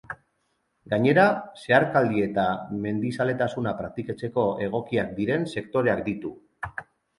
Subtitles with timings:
[0.93, 1.25] Gainera,
[1.63, 2.45] zeharkaldi eta
[2.87, 6.37] mendizaletasuna praktikatzeko egokiak diren sektoreak ditu.